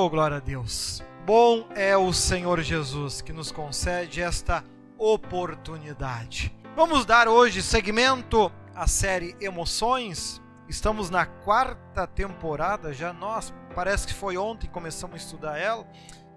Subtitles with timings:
[0.00, 1.02] Oh, glória a Deus.
[1.26, 4.62] Bom é o Senhor Jesus que nos concede esta
[4.96, 6.56] oportunidade.
[6.76, 10.40] Vamos dar hoje seguimento à série Emoções.
[10.68, 13.12] Estamos na quarta temporada já.
[13.12, 15.84] Nós, parece que foi ontem que começamos a estudar ela.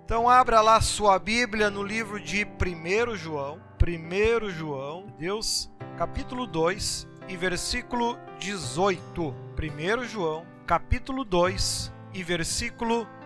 [0.03, 5.69] Então abra lá sua Bíblia no livro de 1 João, 1 João, Deus,
[5.99, 9.35] capítulo 2 e versículo 18.
[9.55, 13.20] 1 João, capítulo 2 e versículo 18.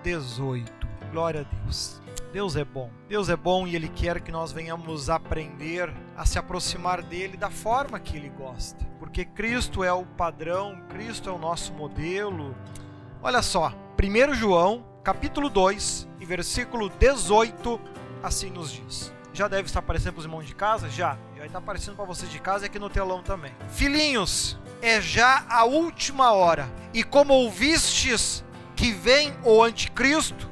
[1.12, 2.00] Glória a Deus.
[2.32, 2.92] Deus é bom.
[3.10, 7.50] Deus é bom e Ele quer que nós venhamos aprender a se aproximar dele da
[7.50, 8.86] forma que Ele gosta.
[9.00, 12.56] Porque Cristo é o padrão, Cristo é o nosso modelo.
[13.20, 17.82] Olha só, 1 João, capítulo 2 e versículo 18,
[18.22, 19.12] assim nos diz.
[19.34, 20.88] Já deve estar aparecendo para os irmãos de casa?
[20.88, 21.18] Já.
[21.36, 23.56] Já está aparecendo para vocês de casa e aqui no telão também.
[23.70, 26.70] Filhinhos, é já a última hora.
[26.94, 28.46] E como ouvistes
[28.86, 30.48] que vem o anticristo,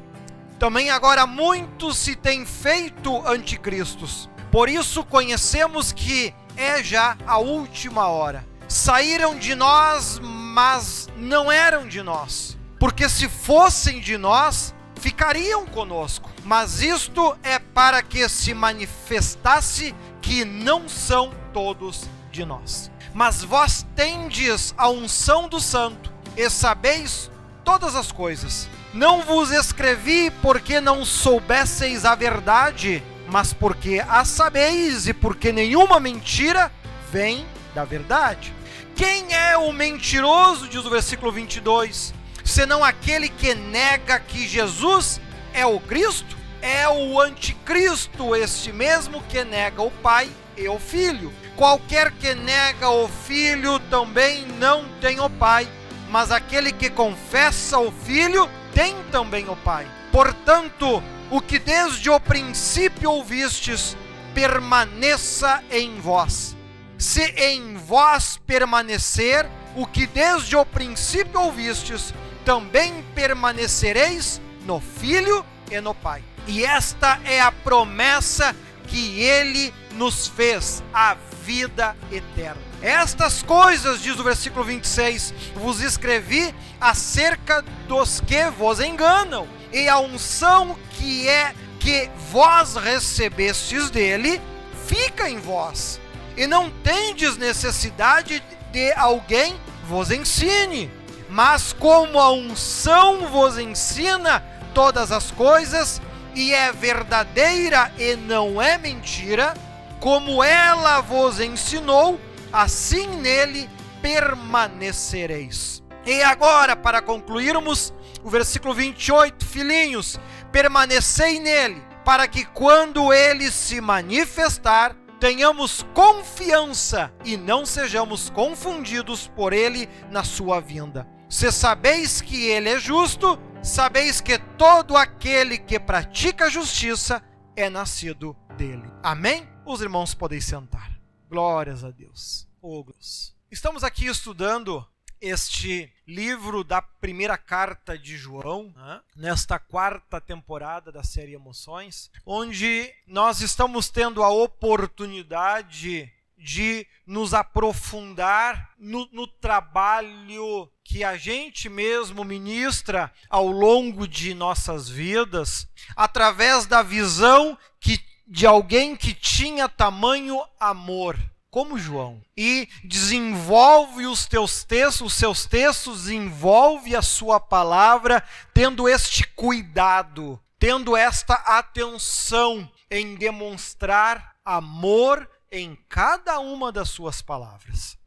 [0.57, 4.27] também agora muitos se têm feito anticristos.
[4.51, 8.43] Por isso conhecemos que é já a última hora.
[8.67, 12.57] Saíram de nós, mas não eram de nós.
[12.79, 16.27] Porque se fossem de nós, ficariam conosco.
[16.43, 19.93] Mas isto é para que se manifestasse
[20.23, 22.89] que não são todos de nós.
[23.13, 27.29] Mas vós tendes a unção do santo, e sabeis
[27.63, 35.07] todas as coisas não vos escrevi porque não soubesseis a verdade, mas porque a sabeis
[35.07, 36.71] e porque nenhuma mentira
[37.11, 38.53] vem da verdade.
[38.95, 45.19] Quem é o mentiroso, diz o versículo 22, senão aquele que nega que Jesus
[45.53, 46.37] é o Cristo?
[46.61, 51.33] É o anticristo, este mesmo que nega o Pai e o Filho.
[51.55, 55.67] Qualquer que nega o Filho também não tem o Pai,
[56.13, 59.87] mas aquele que confessa o Filho tem também o Pai.
[60.11, 63.97] Portanto, o que desde o princípio ouvistes,
[64.31, 66.55] permaneça em vós.
[66.99, 72.13] Se em vós permanecer o que desde o princípio ouvistes,
[72.45, 76.23] também permanecereis no Filho e no Pai.
[76.45, 78.55] E esta é a promessa
[78.85, 82.72] que ele nos fez, a vida eterna.
[82.83, 89.99] Estas coisas, diz o versículo 26, vos escrevi acerca dos que vos enganam, e a
[89.99, 94.41] unção que é que vós recebestes dele
[94.85, 95.97] fica em vós,
[96.35, 98.43] e não tendes necessidade
[98.73, 99.55] de alguém
[99.87, 100.91] vos ensine,
[101.29, 104.43] mas como a unção vos ensina
[104.73, 106.01] todas as coisas,
[106.35, 109.53] e é verdadeira e não é mentira,
[110.01, 112.19] como ela vos ensinou,
[112.53, 113.67] assim nele
[114.01, 115.83] permanecereis.
[116.05, 117.91] E agora, para concluirmos,
[118.23, 120.19] o versículo 28, filhinhos,
[120.51, 129.53] permanecei nele, para que quando ele se manifestar, tenhamos confiança e não sejamos confundidos por
[129.53, 131.07] ele na sua vinda.
[131.29, 137.23] Se sabeis que ele é justo, sabeis que todo aquele que pratica justiça
[137.55, 138.91] é nascido dele.
[139.01, 139.47] Amém?
[139.65, 140.92] Os irmãos podem sentar.
[141.33, 142.47] Glórias a Deus.
[142.61, 143.35] Ogros.
[143.49, 144.87] Estamos aqui estudando
[145.19, 149.01] este livro da primeira carta de João, né?
[149.15, 158.71] nesta quarta temporada da série Emoções, onde nós estamos tendo a oportunidade de nos aprofundar
[158.77, 166.83] no, no, trabalho que a gente mesmo ministra ao longo de nossas vidas, através da
[166.83, 171.17] visão que de alguém que tinha tamanho amor,
[171.49, 178.23] como João, e desenvolve os teus textos, os seus textos, desenvolve a sua palavra,
[178.53, 187.97] tendo este cuidado, tendo esta atenção em demonstrar amor em cada uma das suas palavras.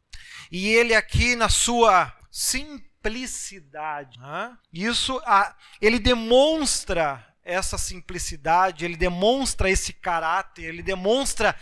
[0.51, 4.57] E ele aqui na sua simplicidade, né?
[4.71, 5.21] isso
[5.81, 11.55] ele demonstra essa simplicidade, ele demonstra esse caráter, ele demonstra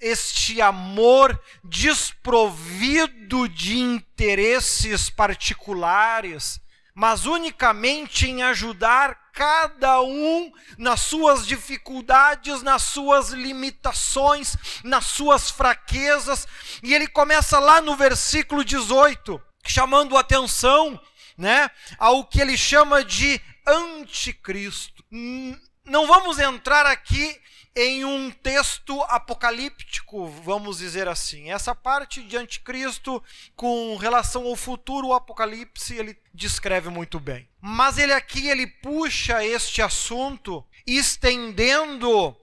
[0.00, 6.58] este amor desprovido de interesses particulares,
[6.94, 16.48] mas unicamente em ajudar cada um nas suas dificuldades, nas suas limitações, nas suas fraquezas.
[16.82, 20.98] E ele começa lá no versículo 18, chamando atenção,
[21.36, 25.04] né, ao que ele chama de anticristo.
[25.84, 27.40] Não vamos entrar aqui
[27.74, 31.50] em um texto apocalíptico, vamos dizer assim.
[31.50, 33.22] Essa parte de anticristo
[33.54, 37.48] com relação ao futuro, o Apocalipse, ele descreve muito bem.
[37.60, 42.36] Mas ele aqui ele puxa este assunto estendendo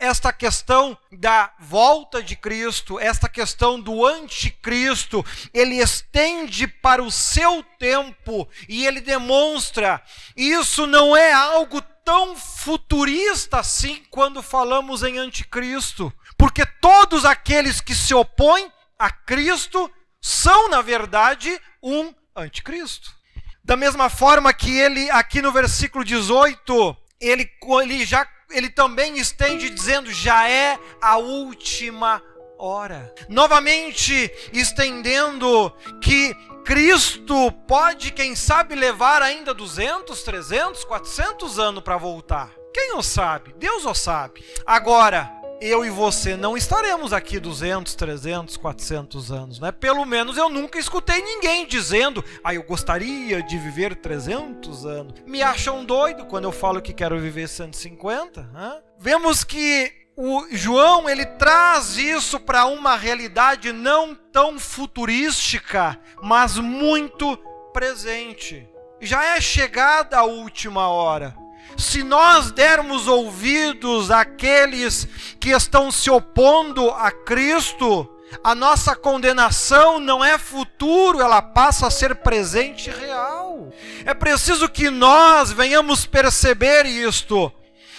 [0.00, 7.62] esta questão da volta de Cristo, esta questão do anticristo, ele estende para o seu
[7.78, 10.02] tempo e ele demonstra
[10.36, 17.94] isso não é algo tão futurista assim quando falamos em anticristo, porque todos aqueles que
[17.94, 19.90] se opõem a Cristo
[20.20, 23.14] são, na verdade, um anticristo.
[23.64, 27.50] Da mesma forma que ele, aqui no versículo 18, ele,
[27.82, 32.22] ele já ele também estende dizendo: já é a última
[32.58, 33.12] hora.
[33.28, 36.34] Novamente estendendo que
[36.64, 42.50] Cristo pode, quem sabe, levar ainda 200, 300, 400 anos para voltar.
[42.72, 43.54] Quem o sabe?
[43.58, 44.44] Deus o sabe.
[44.66, 45.30] Agora,
[45.64, 49.72] eu e você não estaremos aqui 200, 300, 400 anos, né?
[49.72, 55.20] Pelo menos eu nunca escutei ninguém dizendo: "Ah, eu gostaria de viver 300 anos".
[55.26, 58.80] Me acham doido quando eu falo que quero viver 150, né?
[58.98, 67.36] Vemos que o João ele traz isso para uma realidade não tão futurística, mas muito
[67.72, 68.68] presente.
[69.00, 71.34] Já é chegada a última hora.
[71.76, 75.08] Se nós dermos ouvidos àqueles
[75.40, 78.08] que estão se opondo a Cristo,
[78.42, 83.72] a nossa condenação não é futuro, ela passa a ser presente e real.
[84.04, 87.52] É preciso que nós venhamos perceber isto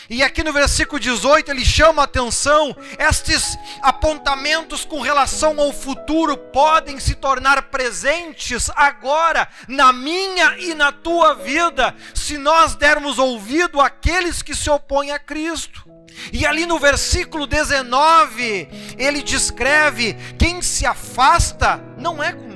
[0.10, 6.38] e aqui no versículo 18 ele chama a atenção: estes apontamentos com relação ao futuro
[6.38, 13.82] podem se tornar presentes agora, na minha e na tua vida, se nós dermos ouvido
[13.82, 15.84] àqueles que se opõem a Cristo.
[16.32, 22.55] E ali no versículo 19, ele descreve: quem se afasta não é com.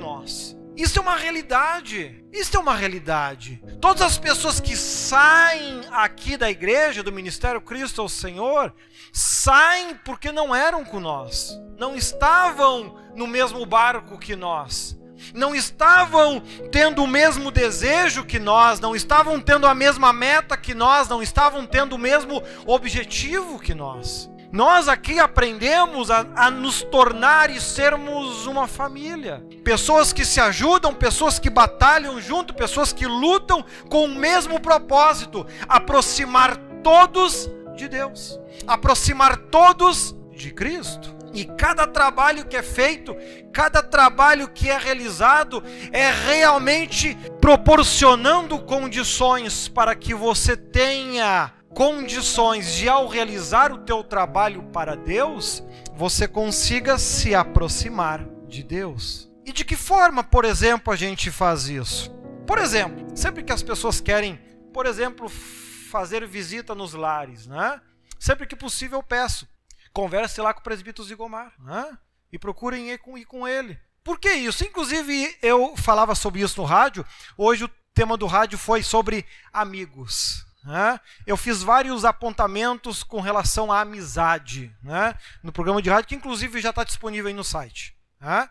[0.80, 2.24] Isso é uma realidade.
[2.32, 3.62] Isso é uma realidade.
[3.82, 8.72] Todas as pessoas que saem aqui da igreja, do Ministério Cristo ao Senhor,
[9.12, 14.98] saem porque não eram com nós, não estavam no mesmo barco que nós,
[15.34, 16.40] não estavam
[16.72, 21.22] tendo o mesmo desejo que nós, não estavam tendo a mesma meta que nós, não
[21.22, 24.30] estavam tendo o mesmo objetivo que nós.
[24.52, 29.44] Nós aqui aprendemos a, a, nos tornar e sermos uma família.
[29.62, 35.46] Pessoas que se ajudam, pessoas que batalham junto, pessoas que lutam com o mesmo propósito:
[35.68, 41.20] aproximar todos de Deus, aproximar todos de Cristo.
[41.32, 43.14] E cada trabalho que é feito,
[43.52, 45.62] cada trabalho que é realizado,
[45.92, 54.64] é realmente proporcionando condições para que você tenha condições de ao realizar o teu trabalho
[54.64, 55.62] para Deus,
[55.94, 59.30] você consiga se aproximar de Deus.
[59.46, 62.10] E de que forma, por exemplo, a gente faz isso?
[62.46, 64.36] Por exemplo, sempre que as pessoas querem,
[64.72, 67.80] por exemplo, fazer visita nos lares, né?
[68.18, 69.48] Sempre que possível eu peço,
[69.92, 71.96] converse lá com o presbítero Zigomar, né?
[72.32, 73.78] E procurem ir com, ir com ele.
[74.02, 74.64] Por que isso?
[74.64, 77.04] Inclusive, eu falava sobre isso no rádio.
[77.36, 80.49] Hoje o tema do rádio foi sobre amigos.
[80.64, 81.00] Né?
[81.26, 85.14] Eu fiz vários apontamentos com relação à amizade né?
[85.42, 87.96] no programa de rádio, que inclusive já está disponível aí no site.
[88.20, 88.48] Né?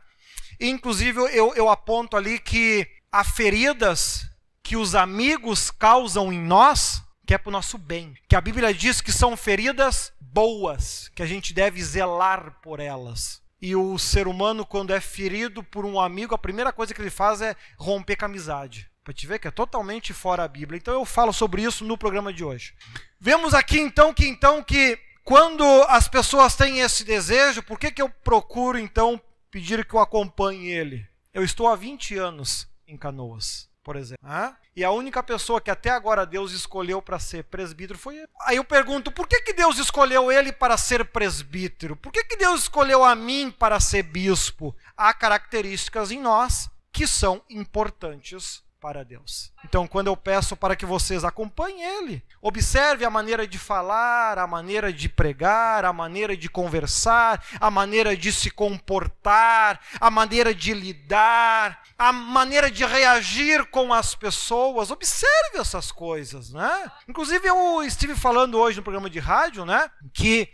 [0.59, 4.27] E, inclusive, eu, eu aponto ali que há feridas
[4.61, 8.13] que os amigos causam em nós, que é para o nosso bem.
[8.27, 13.41] Que a Bíblia diz que são feridas boas, que a gente deve zelar por elas.
[13.62, 17.10] E o ser humano, quando é ferido por um amigo, a primeira coisa que ele
[17.10, 18.88] faz é romper com a amizade.
[19.10, 20.78] Para te ver que é totalmente fora a Bíblia.
[20.78, 22.75] Então eu falo sobre isso no programa de hoje.
[23.20, 28.04] Vemos aqui então que então que quando as pessoas têm esse desejo, por que, que
[28.04, 31.08] eu procuro então pedir que eu acompanhe ele?
[31.34, 34.22] Eu estou há 20 anos em Canoas, por exemplo.
[34.24, 34.56] Ah?
[34.75, 38.30] E a única pessoa que até agora Deus escolheu para ser presbítero foi ele.
[38.42, 41.96] Aí eu pergunto, por que, que Deus escolheu ele para ser presbítero?
[41.96, 44.75] Por que, que Deus escolheu a mim para ser bispo?
[44.96, 49.51] Há características em nós que são importantes para Deus.
[49.65, 54.48] Então, quando eu peço para que vocês acompanhem Ele, observe a maneira de falar, a
[54.48, 60.74] maneira de pregar, a maneira de conversar, a maneira de se comportar, a maneira de
[60.74, 64.91] lidar, a maneira de reagir com as pessoas.
[64.91, 66.91] Observe essas coisas, né?
[67.07, 70.50] Inclusive, eu estive falando hoje no programa de rádio, né, que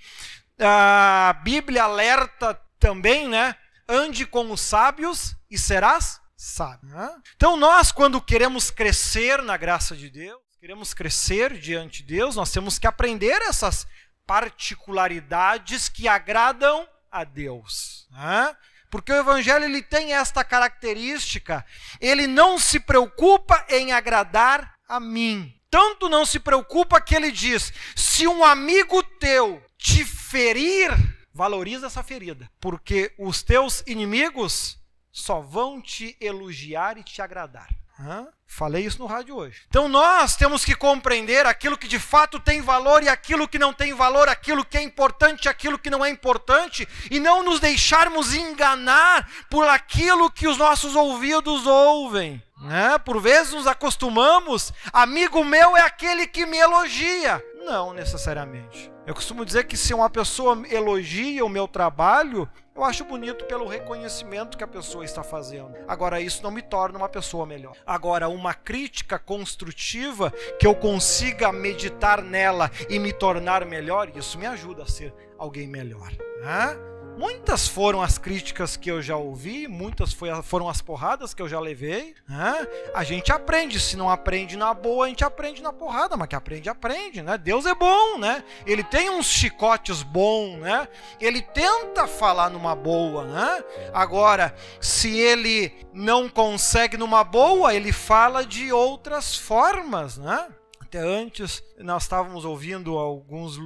[0.60, 3.55] a Bíblia alerta também, né?
[3.88, 6.86] Ande com os sábios e serás sabe.
[6.86, 7.10] Né?
[7.36, 12.52] Então, nós, quando queremos crescer na graça de Deus, queremos crescer diante de Deus, nós
[12.52, 13.88] temos que aprender essas
[14.28, 18.08] particularidades que agradam a Deus.
[18.12, 18.56] Né?
[18.92, 21.66] Porque o evangelho ele tem esta característica,
[22.00, 25.52] ele não se preocupa em agradar a mim.
[25.70, 30.92] Tanto não se preocupa que ele diz: se um amigo teu te ferir,
[31.34, 34.80] valoriza essa ferida, porque os teus inimigos
[35.15, 37.69] só vão te elogiar e te agradar.
[37.98, 38.27] Hã?
[38.45, 39.62] Falei isso no rádio hoje.
[39.69, 43.72] Então nós temos que compreender aquilo que de fato tem valor e aquilo que não
[43.72, 47.62] tem valor, aquilo que é importante e aquilo que não é importante, e não nos
[47.62, 52.43] deixarmos enganar por aquilo que os nossos ouvidos ouvem.
[52.62, 52.98] Né?
[52.98, 57.41] Por vezes nos acostumamos, amigo meu é aquele que me elogia.
[57.65, 58.91] Não necessariamente.
[59.07, 63.65] Eu costumo dizer que se uma pessoa elogia o meu trabalho, eu acho bonito pelo
[63.67, 65.74] reconhecimento que a pessoa está fazendo.
[65.88, 67.75] Agora, isso não me torna uma pessoa melhor.
[67.86, 74.46] Agora, uma crítica construtiva que eu consiga meditar nela e me tornar melhor, isso me
[74.46, 76.12] ajuda a ser alguém melhor.
[76.41, 76.95] Né?
[77.17, 81.48] Muitas foram as críticas que eu já ouvi, muitas foi, foram as porradas que eu
[81.48, 82.13] já levei.
[82.27, 82.67] Né?
[82.93, 86.36] A gente aprende, se não aprende na boa, a gente aprende na porrada, mas que
[86.36, 87.22] aprende, aprende.
[87.22, 87.38] Né?
[87.38, 88.43] Deus é bom, né?
[88.65, 90.88] Ele tem uns chicotes bons, né?
[91.19, 93.63] Ele tenta falar numa boa, né?
[93.93, 100.48] Agora, se ele não consegue numa boa, ele fala de outras formas, né?
[100.96, 103.58] Até antes, nós estávamos ouvindo alguns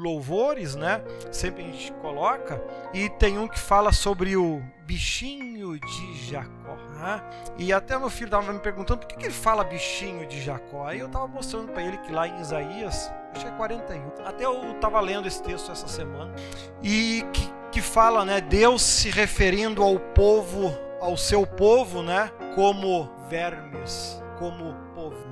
[0.00, 1.00] louvores, né?
[1.30, 2.60] Sempre a gente coloca,
[2.92, 6.76] e tem um que fala sobre o bichinho de Jacó.
[6.96, 7.22] Né?
[7.58, 10.86] E até meu filho estava me perguntando por que, que ele fala bichinho de Jacó.
[10.86, 14.44] Aí eu estava mostrando para ele que lá em Isaías, acho que é 41, até
[14.44, 16.34] eu estava lendo esse texto essa semana,
[16.82, 18.40] e que, que fala, né?
[18.40, 22.32] Deus se referindo ao povo, ao seu povo, né?
[22.56, 24.85] Como vermes, como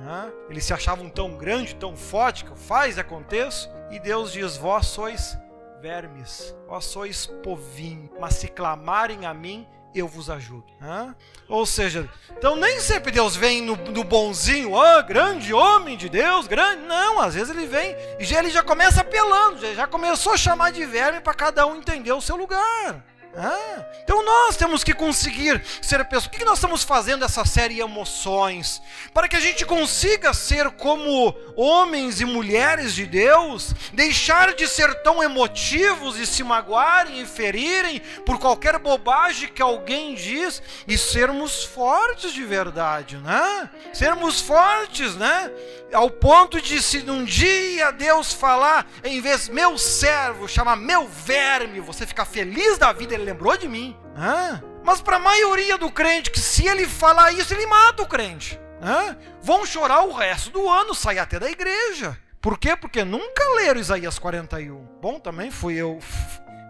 [0.05, 0.31] né?
[0.49, 3.69] Eles se achavam tão grande, tão forte, que faz e aconteça.
[3.91, 5.37] E Deus diz: Vós sois
[5.81, 10.65] vermes, vós sois povinho, mas se clamarem a mim, eu vos ajudo.
[11.47, 16.09] Ou seja, então nem sempre Deus vem no, no bonzinho, ó, oh, grande homem de
[16.09, 16.83] Deus, grande.
[16.83, 20.37] Não, às vezes ele vem e já, ele já começa apelando, já, já começou a
[20.37, 23.03] chamar de verme para cada um entender o seu lugar.
[24.03, 26.27] Então nós temos que conseguir ser pessoas.
[26.27, 28.81] Por que nós estamos fazendo essa série Emoções?
[29.13, 34.93] Para que a gente consiga ser como homens e mulheres de Deus, deixar de ser
[35.01, 41.63] tão emotivos e se magoarem e ferirem por qualquer bobagem que alguém diz e sermos
[41.63, 43.69] fortes de verdade, né?
[43.93, 45.51] Sermos fortes, né?
[45.91, 51.79] Ao ponto de se um dia Deus falar, em vez meu servo, chamar meu verme,
[51.79, 53.97] você ficar feliz da vida, ele lembrou de mim.
[54.15, 58.07] Ah, mas para a maioria do crente, que se ele falar isso, ele mata o
[58.07, 58.59] crente.
[58.81, 62.17] Ah, vão chorar o resto do ano, sair até da igreja.
[62.39, 62.75] Por quê?
[62.75, 64.85] Porque nunca leram Isaías 41.
[65.01, 65.99] Bom, também fui eu.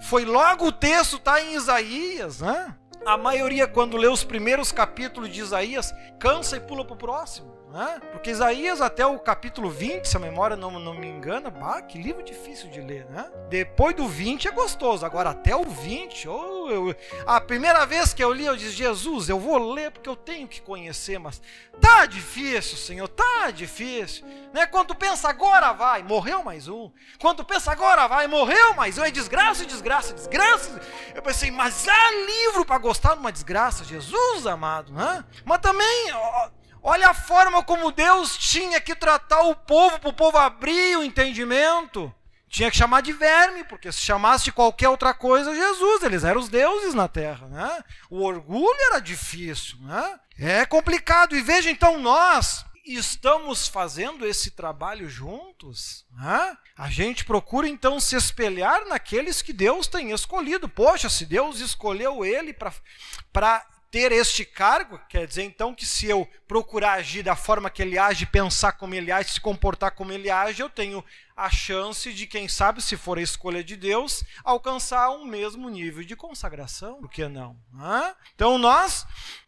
[0.10, 2.74] Foi logo o texto, tá em Isaías, né?
[3.06, 7.55] A maioria, quando lê os primeiros capítulos de Isaías, cansa e pula para o próximo.
[7.76, 8.00] Né?
[8.14, 12.02] Porque Isaías, até o capítulo 20, se a memória não, não me engana, bah, que
[12.02, 13.06] livro difícil de ler.
[13.08, 13.30] Né?
[13.50, 16.96] Depois do 20 é gostoso, agora até o 20, oh, eu,
[17.28, 20.48] a primeira vez que eu li, eu disse: Jesus, eu vou ler porque eu tenho
[20.48, 21.42] que conhecer, mas
[21.82, 24.26] tá difícil, Senhor, tá difícil.
[24.54, 24.66] Né?
[24.66, 26.90] Quando pensa agora vai, morreu mais um.
[27.20, 29.04] Quando pensa agora vai, morreu mais um.
[29.04, 30.82] É desgraça, desgraça, desgraça.
[31.14, 34.94] Eu pensei, mas há livro para gostar de uma desgraça, Jesus amado.
[34.94, 35.26] Né?
[35.44, 36.14] Mas também.
[36.14, 36.50] Ó,
[36.88, 41.04] Olha a forma como Deus tinha que tratar o povo, para o povo abrir o
[41.04, 42.14] entendimento.
[42.48, 46.40] Tinha que chamar de verme, porque se chamasse de qualquer outra coisa, Jesus, eles eram
[46.40, 47.48] os deuses na terra.
[47.48, 47.84] Né?
[48.08, 49.80] O orgulho era difícil.
[49.80, 50.20] Né?
[50.38, 51.36] É complicado.
[51.36, 56.06] E veja então, nós estamos fazendo esse trabalho juntos.
[56.12, 56.56] Né?
[56.78, 60.70] A gente procura então se espelhar naqueles que Deus tem escolhido.
[60.70, 63.66] Poxa, se Deus escolheu ele para
[63.96, 67.98] ter este cargo, quer dizer então que se eu procurar agir da forma que ele
[67.98, 71.02] age, pensar como ele age, se comportar como ele age, eu tenho
[71.34, 76.04] a chance de, quem sabe, se for a escolha de Deus, alcançar um mesmo nível
[76.04, 77.00] de consagração.
[77.00, 77.58] Por que não?
[77.74, 78.14] Hã?
[78.36, 79.08] Então nós.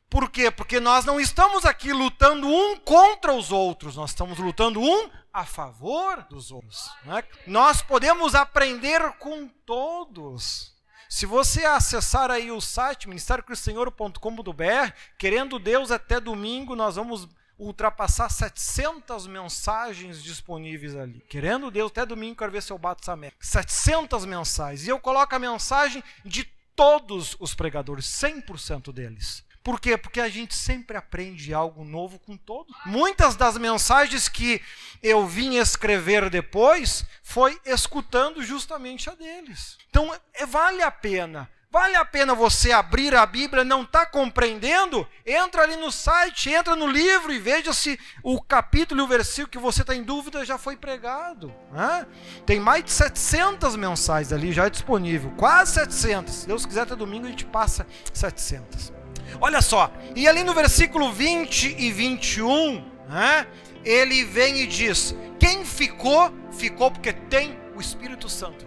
[0.10, 0.50] Por quê?
[0.50, 5.44] Porque nós não estamos aqui lutando um contra os outros, nós estamos lutando um a
[5.44, 6.90] favor dos outros.
[7.04, 7.22] Né?
[7.46, 10.77] Nós podemos aprender com todos.
[11.10, 19.26] Se você acessar aí o site ministériocristenhor.com.br, querendo Deus até domingo, nós vamos ultrapassar 700
[19.28, 21.24] mensagens disponíveis ali.
[21.28, 23.36] Querendo Deus, até domingo quero ver se eu bato essa meta.
[23.40, 24.86] 700 mensagens.
[24.86, 26.44] E eu coloco a mensagem de
[26.76, 29.44] todos os pregadores, 100% deles.
[29.68, 29.98] Por quê?
[29.98, 32.74] Porque a gente sempre aprende algo novo com todos.
[32.86, 34.62] Muitas das mensagens que
[35.04, 39.78] eu vim escrever depois foi escutando justamente a deles.
[39.90, 45.06] Então, é, vale a pena Vale a pena você abrir a Bíblia, não está compreendendo?
[45.26, 49.50] Entra ali no site, entra no livro e veja se o capítulo e o versículo
[49.50, 51.54] que você está em dúvida já foi pregado.
[51.74, 52.08] Né?
[52.46, 56.34] Tem mais de 700 mensagens ali já disponível, quase 700.
[56.34, 58.97] Se Deus quiser, até domingo a gente passa 700.
[59.40, 63.48] Olha só, e ali no versículo 20 e 21, né,
[63.84, 68.66] ele vem e diz: Quem ficou, ficou porque tem o Espírito Santo.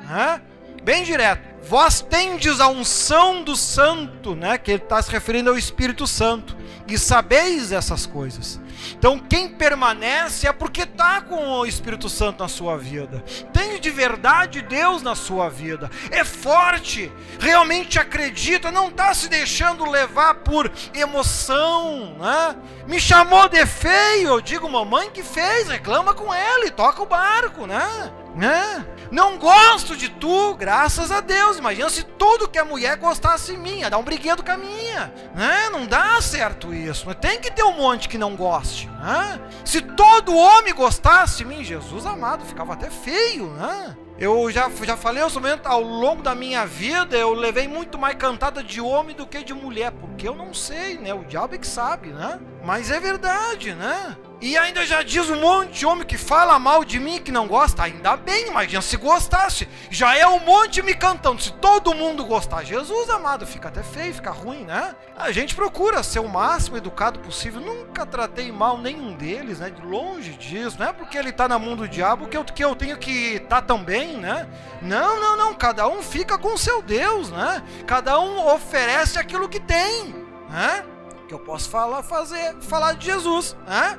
[0.00, 0.42] Né?
[0.82, 1.48] Bem direto.
[1.62, 4.58] Vós tendes a unção do Santo, né?
[4.58, 6.56] Que ele está se referindo ao Espírito Santo.
[6.88, 8.60] E sabeis essas coisas.
[8.92, 13.22] Então, quem permanece é porque está com o Espírito Santo na sua vida.
[13.52, 15.90] Tem de verdade Deus na sua vida.
[16.10, 22.16] É forte, realmente acredita, não está se deixando levar por emoção.
[22.18, 22.56] Né?
[22.86, 27.66] Me chamou de feio, eu digo, mamãe que fez, reclama com ele, toca o barco,
[27.66, 28.12] né?
[28.34, 28.86] Né?
[29.10, 31.58] Não gosto de tu, graças a Deus.
[31.58, 35.12] Imagina se tudo que a mulher gostasse de mim, dar um briguedo com a minha.
[35.34, 35.68] Né?
[35.70, 37.12] Não dá certo isso.
[37.16, 38.88] Tem que ter um monte que não goste.
[38.88, 39.40] Né?
[39.64, 43.48] Se todo homem gostasse de mim, Jesus amado, ficava até feio.
[43.50, 43.96] Né?
[44.20, 45.22] Eu já, já falei
[45.64, 49.54] ao longo da minha vida, eu levei muito mais cantada de homem do que de
[49.54, 51.14] mulher, porque eu não sei, né?
[51.14, 52.38] O diabo é que sabe, né?
[52.64, 54.16] Mas é verdade, né?
[54.42, 57.46] E ainda já diz um monte de homem que fala mal de mim que não
[57.46, 57.82] gosta.
[57.82, 59.68] Ainda bem, imagina se gostasse.
[59.90, 61.42] Já é um monte me cantando.
[61.42, 64.96] Se todo mundo gostar, Jesus amado, fica até feio, fica ruim, né?
[65.14, 67.60] A gente procura ser o máximo educado possível.
[67.60, 69.68] Nunca tratei mal nenhum deles, né?
[69.68, 70.78] De longe disso.
[70.78, 73.40] Não é porque ele está na mão do diabo que eu, que eu tenho que
[73.40, 74.48] tá também, né?
[74.80, 75.54] Não, não, não.
[75.54, 77.62] Cada um fica com seu Deus, né?
[77.86, 80.14] Cada um oferece aquilo que tem,
[80.48, 80.82] né?
[81.30, 83.54] Que eu posso falar, fazer, falar de Jesus.
[83.64, 83.96] Né?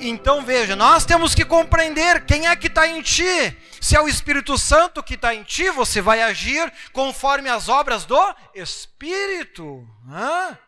[0.00, 3.56] Então veja, nós temos que compreender quem é que está em ti.
[3.80, 8.04] Se é o Espírito Santo que está em ti, você vai agir conforme as obras
[8.04, 8.20] do
[8.56, 9.86] Espírito.
[10.04, 10.58] Né?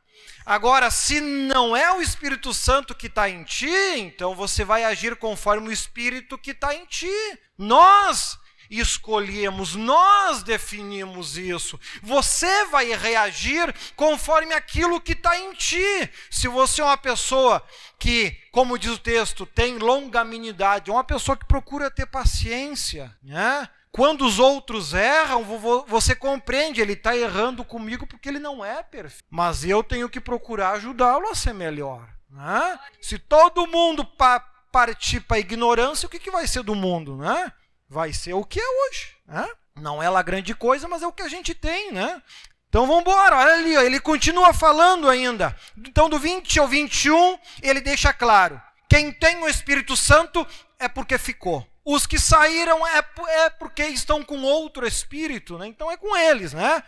[0.45, 5.17] Agora, se não é o Espírito Santo que está em ti, então você vai agir
[5.17, 7.11] conforme o Espírito que está em ti.
[7.59, 8.39] Nós
[8.71, 11.79] escolhemos, nós definimos isso.
[12.03, 16.11] Você vai reagir conforme aquilo que está em ti.
[16.31, 17.63] Se você é uma pessoa
[17.99, 23.69] que, como diz o texto, tem longanimidade, é uma pessoa que procura ter paciência, né?
[23.97, 25.43] Quando os outros erram,
[25.89, 29.25] você compreende, ele está errando comigo porque ele não é perfeito.
[29.31, 32.07] Mas eu tenho que procurar ajudá-lo a ser melhor.
[32.31, 32.79] Né?
[33.01, 34.39] Se todo mundo pa
[34.71, 37.17] partir para a ignorância, o que, que vai ser do mundo?
[37.17, 37.51] Né?
[37.89, 39.17] Vai ser o que é hoje.
[39.27, 39.49] Né?
[39.77, 42.23] Não é lá grande coisa, mas é o que a gente tem, né?
[42.69, 45.57] Então vamos embora, olha ali, ó, ele continua falando ainda.
[45.79, 50.47] Então do 20 ao 21, ele deixa claro: quem tem o Espírito Santo
[50.79, 51.67] é porque ficou.
[51.85, 55.69] Os que saíram é, é porque estão com outro espírito, né?
[55.69, 56.83] Então é com eles, né?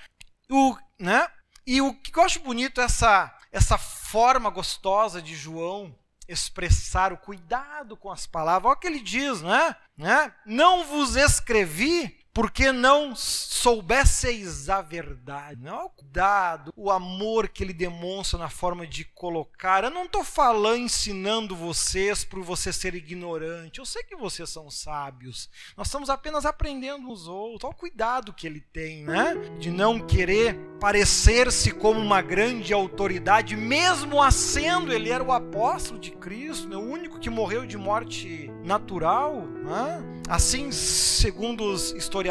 [0.50, 1.28] O, né?
[1.64, 5.94] E o que eu acho bonito é essa essa forma gostosa de João
[6.28, 8.70] expressar o cuidado com as palavras.
[8.70, 9.74] Olha o que ele diz, né?
[9.96, 10.32] né?
[10.44, 15.60] Não vos escrevi porque não soubesseis a verdade.
[15.60, 19.82] Não, o cuidado, o amor que ele demonstra na forma de colocar.
[19.82, 23.80] Eu não estou falando, ensinando vocês por você ser ignorante.
[23.80, 25.50] Eu sei que vocês são sábios.
[25.76, 27.64] Nós estamos apenas aprendendo os outros.
[27.64, 29.34] Olha o cuidado que ele tem, né?
[29.58, 36.12] De não querer parecer-se como uma grande autoridade, mesmo sendo, ele era o apóstolo de
[36.12, 36.76] Cristo, né?
[36.76, 39.40] o único que morreu de morte natural.
[39.40, 40.02] Né?
[40.28, 42.27] Assim, segundo os historiadores,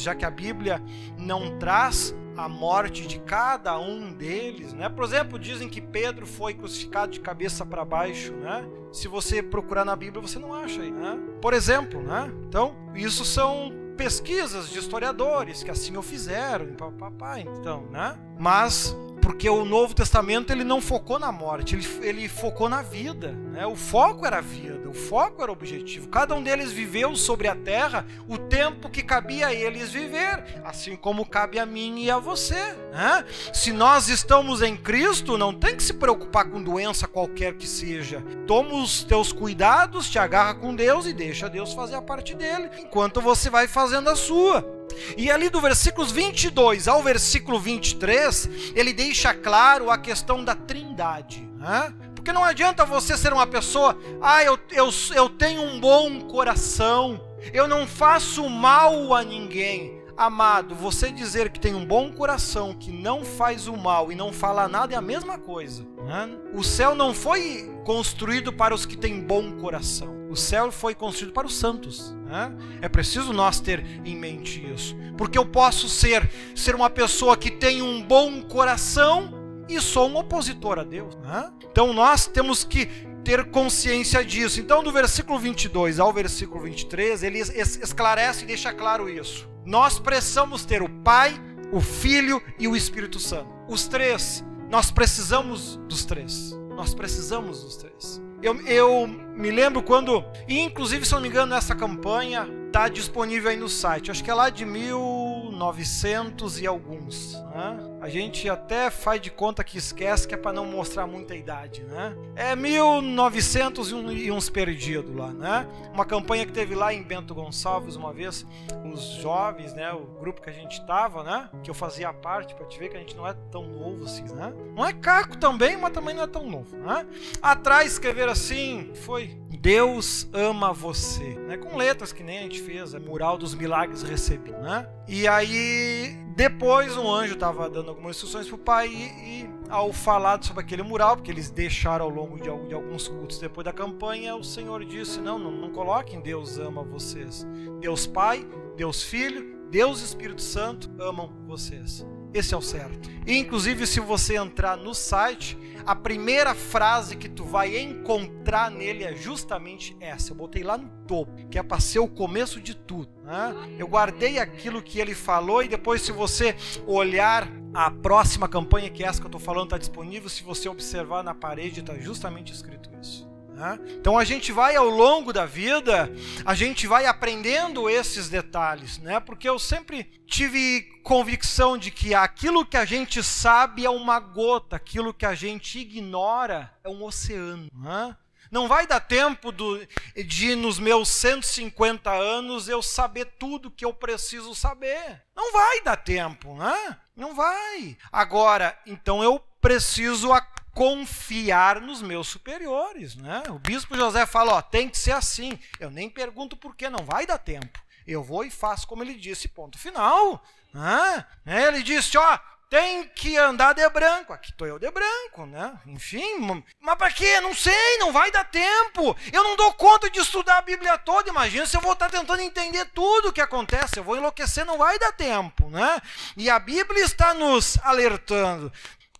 [0.00, 0.82] já que a Bíblia
[1.18, 4.88] não traz a morte de cada um deles, né?
[4.88, 8.66] Por exemplo, dizem que Pedro foi crucificado de cabeça para baixo, né?
[8.92, 11.18] Se você procurar na Bíblia, você não acha aí, né?
[11.40, 12.32] Por exemplo, né?
[12.48, 18.16] Então, isso são pesquisas de historiadores que assim o fizeram, papai, então, né?
[18.38, 18.96] Mas
[19.30, 23.28] porque o Novo Testamento ele não focou na morte, ele, ele focou na vida.
[23.52, 23.64] Né?
[23.64, 26.08] O foco era a vida, o foco era o objetivo.
[26.08, 30.96] Cada um deles viveu sobre a terra o tempo que cabia a eles viver, assim
[30.96, 32.74] como cabe a mim e a você.
[32.92, 33.24] Né?
[33.52, 38.24] Se nós estamos em Cristo, não tem que se preocupar com doença qualquer que seja.
[38.48, 42.68] Toma os teus cuidados, te agarra com Deus e deixa Deus fazer a parte dele,
[42.80, 44.79] enquanto você vai fazendo a sua.
[45.16, 51.48] E ali do versículos 22 ao versículo 23, ele deixa claro a questão da trindade.
[51.56, 51.92] Né?
[52.14, 57.20] Porque não adianta você ser uma pessoa, ah, eu, eu, eu tenho um bom coração,
[57.52, 59.99] eu não faço mal a ninguém.
[60.20, 64.34] Amado, você dizer que tem um bom coração, que não faz o mal e não
[64.34, 65.82] fala nada é a mesma coisa.
[66.04, 66.28] Né?
[66.52, 70.28] O céu não foi construído para os que têm bom coração.
[70.28, 72.14] O céu foi construído para os santos.
[72.26, 72.52] Né?
[72.82, 74.94] É preciso nós ter em mente isso.
[75.16, 79.32] Porque eu posso ser, ser uma pessoa que tem um bom coração
[79.70, 81.14] e sou um opositor a Deus.
[81.16, 81.50] Né?
[81.64, 82.90] Então nós temos que
[83.24, 84.60] ter consciência disso.
[84.60, 89.49] Então, do versículo 22 ao versículo 23, ele esclarece e deixa claro isso.
[89.70, 91.32] Nós precisamos ter o Pai,
[91.70, 93.48] o Filho e o Espírito Santo.
[93.68, 96.58] Os três, nós precisamos dos três.
[96.74, 98.20] Nós precisamos dos três.
[98.42, 103.56] Eu, eu me lembro quando, inclusive, se não me engano, essa campanha está disponível aí
[103.56, 104.10] no site.
[104.10, 107.34] Acho que é lá de 1900 e alguns.
[107.34, 107.78] Né?
[108.00, 111.82] A gente até faz de conta que esquece que é para não mostrar muita idade,
[111.82, 112.16] né?
[112.34, 115.68] É 1900 e uns perdidos lá, né?
[115.92, 118.46] Uma campanha que teve lá em Bento Gonçalves uma vez,
[118.90, 119.92] os jovens, né?
[119.92, 121.50] O grupo que a gente tava, né?
[121.62, 124.24] Que eu fazia parte para te ver que a gente não é tão novo assim,
[124.34, 124.52] né?
[124.74, 127.06] Não é caco também, mas também não é tão novo, né?
[127.42, 131.58] Atrás escrever assim, foi Deus ama você, né?
[131.58, 134.88] Com letras que nem a gente fez, é mural dos milagres recebido, né?
[135.06, 139.92] E aí depois um anjo estava dando algumas instruções para o pai e, e, ao
[139.92, 143.72] falar sobre aquele mural, porque eles deixaram ao longo de, de, alguns cultos depois da
[143.72, 147.46] campanha, o Senhor disse: não, não, não coloquem Deus ama vocês.
[147.80, 152.06] Deus Pai, Deus Filho, Deus Espírito Santo amam vocês.
[152.32, 153.10] Esse é o certo.
[153.26, 159.04] E, inclusive, se você entrar no site, a primeira frase que tu vai encontrar nele
[159.04, 160.32] é justamente essa.
[160.32, 163.10] Eu botei lá no topo, que é para ser o começo de tudo.
[163.24, 163.76] Né?
[163.78, 169.04] Eu guardei aquilo que ele falou e depois, se você olhar a próxima campanha, que
[169.04, 170.28] é essa que eu estou falando, está disponível.
[170.28, 173.29] Se você observar na parede, está justamente escrito isso.
[173.60, 173.78] Né?
[174.00, 176.10] Então a gente vai ao longo da vida,
[176.46, 179.20] a gente vai aprendendo esses detalhes, né?
[179.20, 184.76] Porque eu sempre tive convicção de que aquilo que a gente sabe é uma gota,
[184.76, 187.68] aquilo que a gente ignora é um oceano.
[187.74, 188.16] Né?
[188.50, 193.92] Não vai dar tempo do, de, nos meus 150 anos, eu saber tudo que eu
[193.92, 195.22] preciso saber.
[195.36, 196.96] Não vai dar tempo, né?
[197.14, 197.94] Não vai.
[198.10, 200.32] Agora, então eu preciso
[200.72, 203.14] confiar nos meus superiores.
[203.16, 203.42] Né?
[203.48, 205.58] O bispo José fala: ó, tem que ser assim.
[205.78, 207.80] Eu nem pergunto por que, não vai dar tempo.
[208.06, 210.42] Eu vou e faço como ele disse, ponto final.
[210.72, 211.26] Né?
[211.46, 212.38] Ele disse: ó,
[212.70, 214.32] tem que andar de branco.
[214.32, 215.76] Aqui estou eu de branco, né?
[215.86, 217.40] Enfim, mas para quê?
[217.40, 219.16] Não sei, não vai dar tempo.
[219.32, 221.28] Eu não dou conta de estudar a Bíblia toda.
[221.28, 223.98] Imagina se eu vou estar tentando entender tudo o que acontece.
[223.98, 226.00] Eu vou enlouquecer, não vai dar tempo, né?
[226.36, 228.72] E a Bíblia está nos alertando.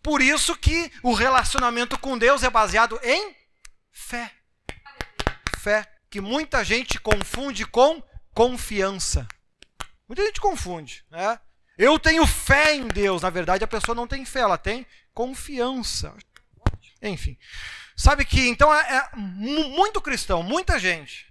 [0.02, 3.34] Por isso que o relacionamento com Deus é baseado em
[3.90, 4.32] fé.
[5.58, 8.02] Fé que muita gente confunde com
[8.34, 9.28] confiança.
[10.08, 11.38] Muita gente confunde, né?
[11.78, 13.22] Eu tenho fé em Deus.
[13.22, 16.14] Na verdade, a pessoa não tem fé, ela tem confiança.
[17.02, 17.38] Enfim.
[17.96, 21.30] Sabe que então é, é muito cristão, muita gente.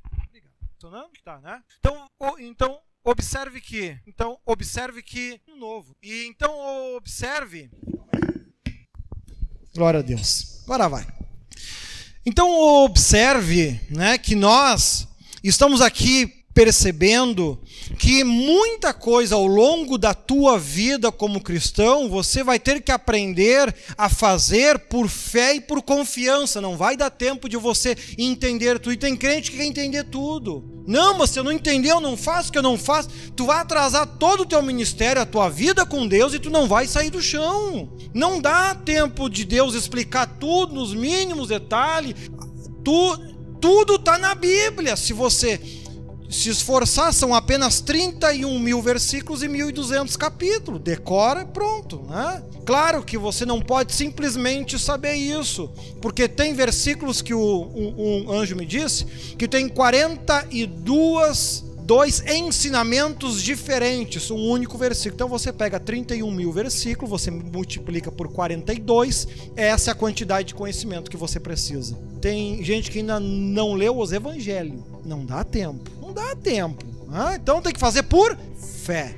[1.25, 1.61] Tá, né?
[1.79, 2.07] Então,
[2.39, 5.95] então observe que, então observe que novo.
[6.01, 7.69] E então observe
[9.73, 10.61] Glória a Deus.
[10.65, 11.07] Agora vai.
[12.25, 12.51] Então
[12.83, 15.07] observe, né, que nós
[15.43, 17.57] estamos aqui percebendo
[17.97, 23.73] que muita coisa ao longo da tua vida como cristão você vai ter que aprender
[23.97, 26.59] a fazer por fé e por confiança.
[26.59, 28.91] Não vai dar tempo de você entender tudo.
[28.91, 30.83] E tem crente que quer entender tudo.
[30.85, 33.07] Não, mas eu não entendeu, não faço o que eu não faço.
[33.37, 36.67] Tu vai atrasar todo o teu ministério, a tua vida com Deus e tu não
[36.67, 37.97] vai sair do chão.
[38.13, 42.15] Não dá tempo de Deus explicar tudo nos mínimos detalhes.
[42.83, 43.17] Tu,
[43.61, 44.97] tudo está na Bíblia.
[44.97, 45.78] Se você
[46.29, 50.79] se esforçar, são apenas 31 mil versículos e 1.200 capítulos.
[50.79, 52.03] Decora, pronto.
[52.07, 52.43] Né?
[52.65, 58.55] Claro que você não pode simplesmente saber isso, porque tem versículos que o, um anjo
[58.55, 59.05] me disse
[59.37, 65.15] que tem 42 dois ensinamentos diferentes, um único versículo.
[65.15, 70.53] Então você pega 31 mil versículos, você multiplica por 42, essa é a quantidade de
[70.53, 71.97] conhecimento que você precisa.
[72.21, 76.83] Tem gente que ainda não leu os evangelhos, não dá tempo, não dá tempo.
[77.11, 78.37] Ah, então tem que fazer por
[78.83, 79.15] fé.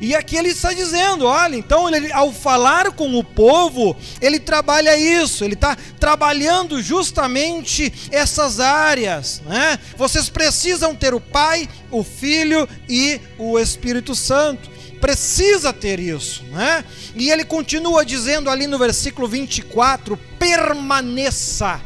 [0.00, 4.96] E aqui ele está dizendo: olha, então ele, ao falar com o povo, ele trabalha
[4.96, 9.40] isso, ele está trabalhando justamente essas áreas.
[9.46, 9.78] Né?
[9.96, 14.76] Vocês precisam ter o Pai, o Filho e o Espírito Santo.
[15.00, 16.82] Precisa ter isso, né?
[17.14, 21.80] E ele continua dizendo ali no versículo 24: permaneça,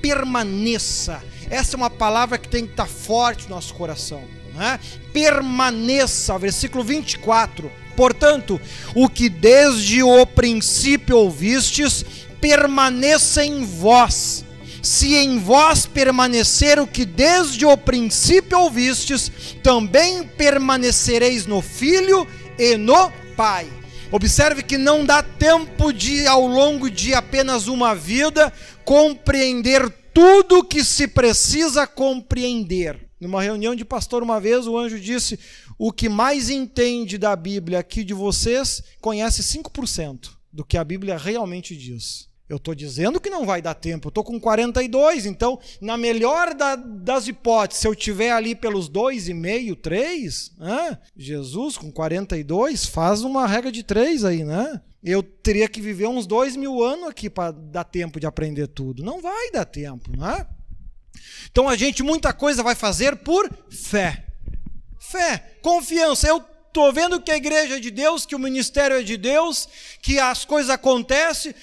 [0.00, 1.22] permaneça.
[1.50, 4.22] Essa é uma palavra que tem que estar forte no nosso coração.
[4.54, 4.78] né?
[5.12, 7.70] permaneça, versículo 24.
[7.96, 8.60] Portanto,
[8.94, 12.04] o que desde o princípio ouvistes,
[12.40, 14.44] permaneça em vós.
[14.80, 19.30] Se em vós permanecer o que desde o princípio ouvistes,
[19.62, 22.26] também permanecereis no Filho
[22.58, 23.66] e no Pai.
[24.10, 28.52] Observe que não dá tempo de, ao longo de apenas uma vida,
[28.84, 33.08] compreender tudo que se precisa compreender.
[33.20, 35.38] Numa reunião de pastor, uma vez, o anjo disse:
[35.78, 41.16] O que mais entende da Bíblia aqui de vocês conhece 5% do que a Bíblia
[41.16, 42.30] realmente diz.
[42.48, 44.08] Eu estou dizendo que não vai dar tempo.
[44.08, 48.90] Eu estou com 42, então, na melhor da, das hipóteses, se eu tiver ali pelos
[48.90, 50.98] 2,5, 3, né?
[51.16, 54.80] Jesus com 42, faz uma regra de 3 aí, né?
[55.02, 59.02] Eu teria que viver uns 2 mil anos aqui para dar tempo de aprender tudo.
[59.02, 60.46] Não vai dar tempo, né?
[61.50, 64.26] Então a gente muita coisa vai fazer por fé.
[64.98, 66.26] Fé, confiança.
[66.26, 69.68] Eu estou vendo que a igreja é de Deus, que o ministério é de Deus,
[70.02, 71.54] que as coisas acontecem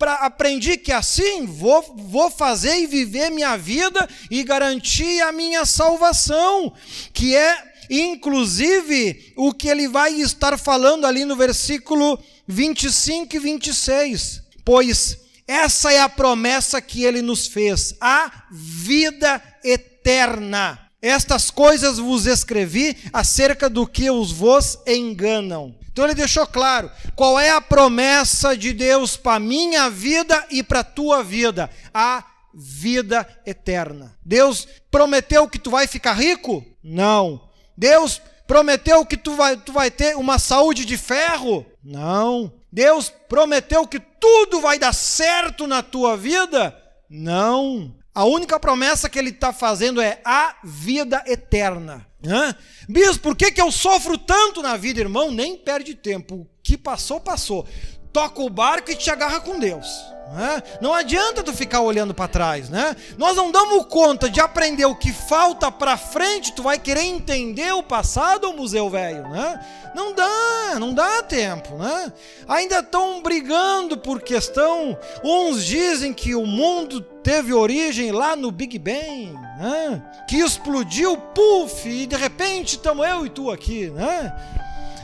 [0.00, 5.66] pra, aprendi que assim vou, vou fazer e viver minha vida e garantir a minha
[5.66, 6.72] salvação,
[7.12, 12.18] que é inclusive o que ele vai estar falando ali no versículo
[12.50, 14.42] 25 e 26.
[14.64, 20.78] Pois essa é a promessa que ele nos fez, a vida eterna.
[21.02, 25.74] Estas coisas vos escrevi acerca do que os vos enganam.
[25.90, 30.84] Então ele deixou claro qual é a promessa de Deus para minha vida e para
[30.84, 34.16] tua vida, a vida eterna.
[34.24, 36.64] Deus prometeu que tu vai ficar rico?
[36.82, 37.48] Não.
[37.76, 41.66] Deus prometeu que tu vai, tu vai ter uma saúde de ferro?
[41.82, 42.52] Não.
[42.70, 46.76] Deus prometeu que tudo vai dar certo na tua vida?
[47.08, 47.94] Não.
[48.14, 52.06] A única promessa que ele está fazendo é a vida eterna.
[52.26, 52.54] Hã?
[52.88, 55.30] Bispo, por que, que eu sofro tanto na vida, irmão?
[55.30, 56.34] Nem perde tempo.
[56.34, 57.66] O que passou, passou.
[58.12, 59.86] Toca o barco e te agarra com Deus.
[60.32, 60.62] Né?
[60.80, 62.94] Não adianta tu ficar olhando para trás, né?
[63.18, 67.72] Nós não damos conta de aprender o que falta para frente, tu vai querer entender
[67.72, 69.60] o passado ou museu velho, né?
[69.92, 72.12] Não dá, não dá tempo, né?
[72.46, 78.78] Ainda estão brigando por questão, uns dizem que o mundo teve origem lá no Big
[78.78, 80.00] Bang, né?
[80.28, 84.32] Que explodiu, puf, e de repente estamos eu e tu aqui, né?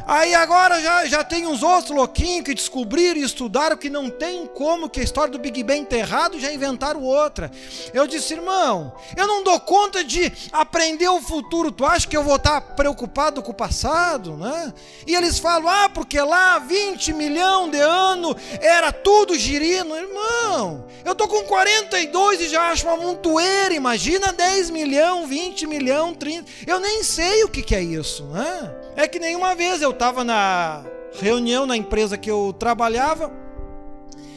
[0.07, 4.47] Aí agora já, já tem uns outros louquinhos que descobriram e estudaram que não tem
[4.47, 7.51] como que a história do Big Bang está errada já inventaram outra.
[7.93, 11.73] Eu disse, irmão, eu não dou conta de aprender o futuro.
[11.73, 14.37] Tu acha que eu vou estar preocupado com o passado?
[14.37, 14.73] Né?
[15.09, 19.97] E eles falam, ah, porque lá 20 milhões de anos era tudo girino.
[19.97, 23.75] Irmão, eu tô com 42 e já acho uma montoeira.
[23.75, 26.49] Imagina 10 milhões, 20 milhões, 30.
[26.65, 28.25] Eu nem sei o que, que é isso.
[28.27, 28.86] Né?
[28.97, 30.83] É que nenhuma vez eu estava na
[31.13, 33.31] reunião na empresa que eu trabalhava,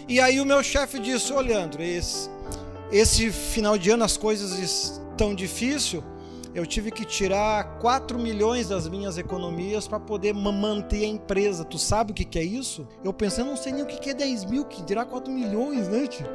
[0.05, 2.29] e aí o meu chefe disse: Ô Leandro, esse,
[2.91, 6.03] esse final de ano as coisas estão difíceis.
[6.53, 11.63] Eu tive que tirar 4 milhões das minhas economias para poder manter a empresa.
[11.63, 12.87] Tu sabe o que, que é isso?
[13.03, 15.31] Eu pensei, eu não sei nem o que, que é 10 mil, que dirá 4
[15.31, 16.25] milhões, né, tio?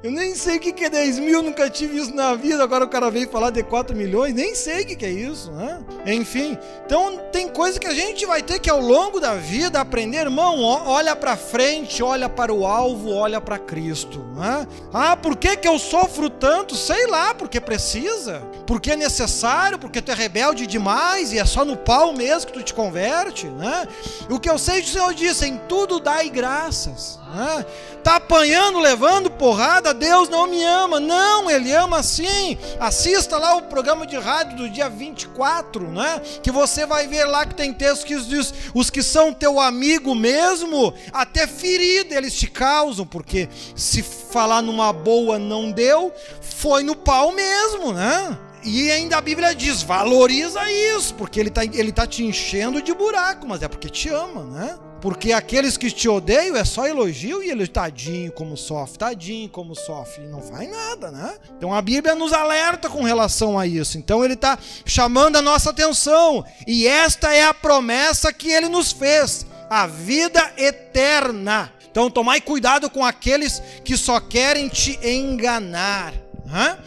[0.00, 2.62] Eu nem sei o que é 10 mil, nunca tive isso na vida.
[2.62, 5.80] Agora o cara veio falar de 4 milhões, nem sei o que é isso, né?
[6.06, 6.56] Enfim,
[6.86, 10.62] então tem coisa que a gente vai ter que ao longo da vida aprender, irmão.
[10.62, 14.68] Olha para frente, olha para o alvo, olha para Cristo, né?
[14.94, 16.76] Ah, por que, que eu sofro tanto?
[16.76, 21.64] Sei lá, porque precisa, porque é necessário, porque tu é rebelde demais e é só
[21.64, 23.88] no pau mesmo que tu te converte, né?
[24.30, 27.18] O que eu sei, o Senhor disse: em tudo dai graças.
[27.34, 27.66] Né?
[28.02, 31.00] Tá apanhando, levando porrada, Deus não me ama.
[31.00, 32.56] Não, Ele ama sim.
[32.78, 36.20] Assista lá o programa de rádio do dia 24, né?
[36.42, 40.14] Que você vai ver lá que tem texto que diz: os que são teu amigo
[40.14, 46.94] mesmo, até ferida eles te causam, porque se falar numa boa não deu, foi no
[46.94, 48.38] pau mesmo, né?
[48.64, 52.92] E ainda a Bíblia diz: valoriza isso, porque ele está ele tá te enchendo de
[52.92, 54.78] buraco, mas é porque te ama, né?
[55.00, 59.74] Porque aqueles que te odeiam é só elogio e ele, tadinho como sofre, tadinho como
[59.74, 61.34] sofre, e não faz nada, né?
[61.56, 63.96] Então a Bíblia nos alerta com relação a isso.
[63.96, 66.44] Então ele está chamando a nossa atenção.
[66.66, 71.72] E esta é a promessa que ele nos fez: a vida eterna.
[71.90, 76.12] Então tomai cuidado com aqueles que só querem te enganar.
[76.44, 76.78] Né?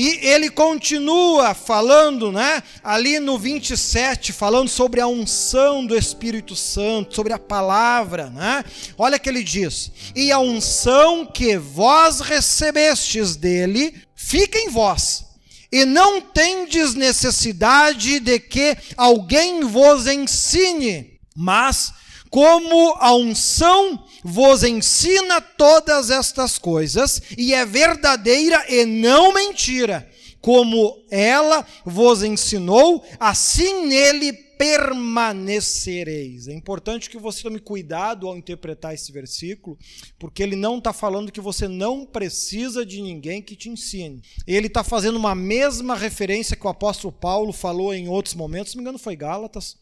[0.00, 7.16] E ele continua falando, né, ali no 27, falando sobre a unção do Espírito Santo,
[7.16, 8.64] sobre a palavra, né?
[8.96, 15.24] Olha que ele diz: "E a unção que vós recebestes dele fica em vós,
[15.72, 21.92] e não tendes necessidade de que alguém vos ensine, mas
[22.30, 30.08] como a unção vos ensina todas estas coisas, e é verdadeira e não mentira,
[30.40, 36.48] como ela vos ensinou, assim nele permanecereis.
[36.48, 39.78] É importante que você tome cuidado ao interpretar esse versículo,
[40.18, 44.20] porque ele não está falando que você não precisa de ninguém que te ensine.
[44.46, 48.76] Ele está fazendo uma mesma referência que o apóstolo Paulo falou em outros momentos, se
[48.76, 49.76] não me engano foi Gálatas,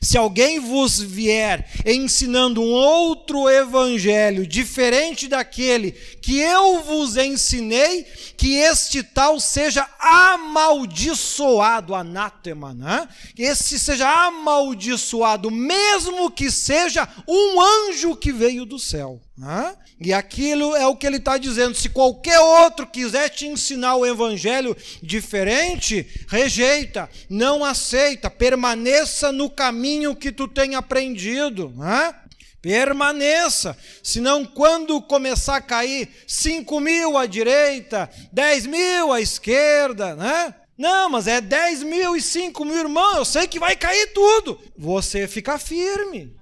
[0.00, 8.04] se alguém vos vier ensinando um outro evangelho diferente daquele que eu vos ensinei,
[8.36, 13.08] que este tal seja amaldiçoado, anátema, né?
[13.34, 19.20] Que esse seja amaldiçoado, mesmo que seja um anjo que veio do céu.
[19.40, 19.74] Né?
[19.98, 21.74] E aquilo é o que ele está dizendo.
[21.74, 30.14] Se qualquer outro quiser te ensinar o evangelho diferente, rejeita, não aceita, permaneça no caminho
[30.14, 31.72] que tu tem aprendido.
[31.74, 32.14] Né?
[32.60, 40.54] Permaneça, senão quando começar a cair 5 mil à direita, 10 mil à esquerda, né?
[40.80, 44.58] Não, mas é 10 mil e 5 mil, irmão, eu sei que vai cair tudo.
[44.78, 46.34] Você fica firme,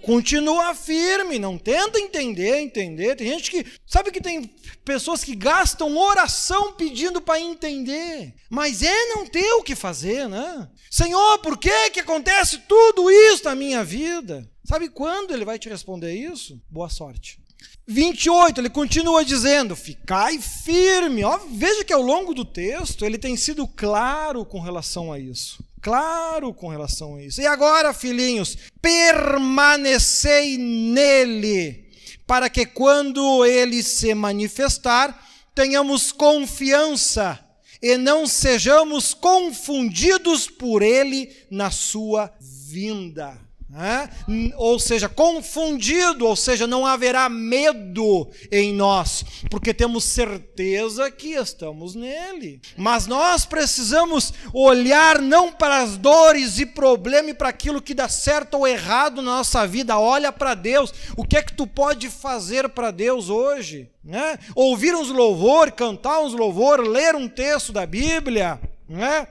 [0.00, 3.14] continua firme, não tenta entender, entender.
[3.14, 4.50] Tem gente que, sabe que tem
[4.86, 10.66] pessoas que gastam oração pedindo para entender, mas é não ter o que fazer, né?
[10.90, 14.50] Senhor, por que que acontece tudo isso na minha vida?
[14.64, 16.58] Sabe quando ele vai te responder isso?
[16.70, 17.38] Boa sorte.
[17.86, 21.22] 28, ele continua dizendo: ficai firme.
[21.24, 25.62] Ó, veja que ao longo do texto ele tem sido claro com relação a isso.
[25.82, 27.42] Claro com relação a isso.
[27.42, 31.90] E agora, filhinhos, permanecei nele,
[32.26, 37.38] para que quando ele se manifestar, tenhamos confiança
[37.82, 43.43] e não sejamos confundidos por ele na sua vinda.
[43.76, 44.08] É?
[44.56, 51.96] Ou seja, confundido, ou seja, não haverá medo em nós, porque temos certeza que estamos
[51.96, 52.60] nele.
[52.76, 58.08] Mas nós precisamos olhar não para as dores e problemas e para aquilo que dá
[58.08, 59.98] certo ou errado na nossa vida.
[59.98, 60.94] Olha para Deus.
[61.16, 63.90] O que é que tu pode fazer para Deus hoje?
[64.04, 64.38] Né?
[64.54, 69.26] Ouvir uns louvor, cantar uns louvor, ler um texto da Bíblia, né?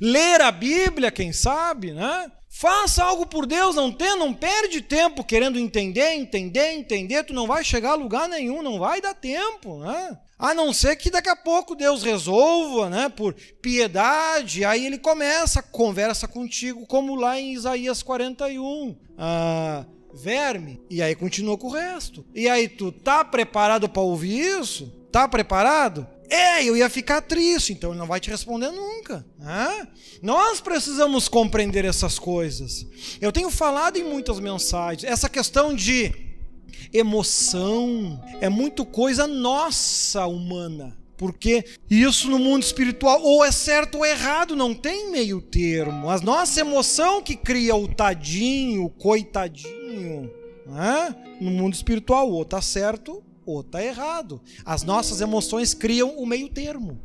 [0.00, 2.30] ler a Bíblia, quem sabe, né?
[2.58, 7.46] Faça algo por Deus, não tem, não perde tempo querendo entender, entender, entender, tu não
[7.46, 10.18] vai chegar a lugar nenhum, não vai dar tempo, né?
[10.38, 15.62] A não ser que daqui a pouco Deus resolva, né, por piedade, aí ele começa,
[15.62, 18.96] conversa contigo, como lá em Isaías 41.
[19.18, 22.24] Ah, verme, e aí continua com o resto.
[22.34, 24.90] E aí tu tá preparado para ouvir isso?
[25.12, 26.06] Tá preparado?
[26.28, 29.24] É, eu ia ficar triste, então ele não vai te responder nunca.
[29.38, 29.88] Né?
[30.22, 32.86] Nós precisamos compreender essas coisas.
[33.20, 36.12] Eu tenho falado em muitas mensagens, essa questão de
[36.92, 40.96] emoção é muito coisa nossa humana.
[41.16, 46.10] Porque isso no mundo espiritual ou é certo ou é errado, não tem meio termo.
[46.10, 50.30] A nossa emoção que cria o tadinho, o coitadinho.
[50.66, 51.16] Né?
[51.40, 54.40] No mundo espiritual, ou tá certo ou está errado.
[54.64, 56.98] As nossas emoções criam o meio termo.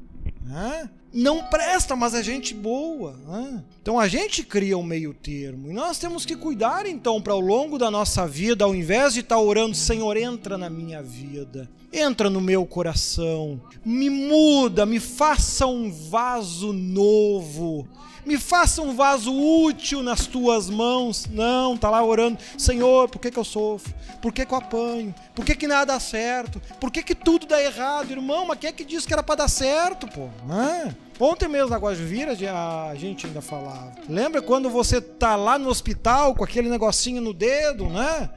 [0.44, 0.90] Né?
[1.14, 3.16] Não presta, mas é gente boa.
[3.28, 3.64] Né?
[3.82, 5.70] Então a gente cria o meio termo.
[5.70, 9.20] E nós temos que cuidar, então, para ao longo da nossa vida, ao invés de
[9.20, 15.00] estar tá orando, Senhor, entra na minha vida, entra no meu coração, me muda, me
[15.00, 17.88] faça um vaso novo
[18.26, 21.28] me faça um vaso útil nas tuas mãos.
[21.30, 23.94] Não, tá lá orando, Senhor, por que, que eu sofro?
[24.22, 25.14] Por que, que eu apanho?
[25.34, 26.62] Por que, que nada dá certo?
[26.80, 28.46] Por que, que tudo dá errado, irmão?
[28.46, 30.30] Mas quem é que disse que era para dar certo, pô?
[30.46, 30.96] Né?
[31.20, 33.94] Ontem mesmo na Guajuvira a gente ainda falava.
[34.10, 38.30] Lembra quando você tá lá no hospital com aquele negocinho no dedo, né?